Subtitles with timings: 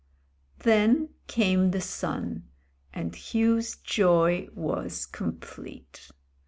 [0.57, 2.45] Then came the son,
[2.91, 6.09] and Hugh's joy was complete.